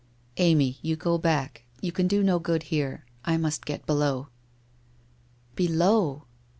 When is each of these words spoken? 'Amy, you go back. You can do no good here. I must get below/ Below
'Amy, 0.47 0.79
you 0.81 0.95
go 0.95 1.19
back. 1.19 1.61
You 1.79 1.91
can 1.91 2.07
do 2.07 2.23
no 2.23 2.39
good 2.39 2.63
here. 2.73 3.05
I 3.23 3.37
must 3.37 3.67
get 3.67 3.85
below/ 3.85 4.29
Below 5.55 6.23